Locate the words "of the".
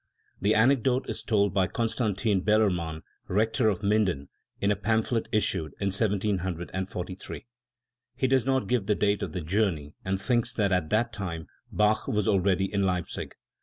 9.21-9.41